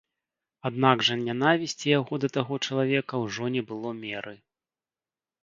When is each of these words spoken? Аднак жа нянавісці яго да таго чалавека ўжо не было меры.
Аднак 0.69 1.03
жа 1.09 1.17
нянавісці 1.25 1.87
яго 1.99 2.13
да 2.23 2.27
таго 2.39 2.59
чалавека 2.65 3.13
ўжо 3.27 3.53
не 3.59 3.63
было 3.71 3.89
меры. 4.03 4.35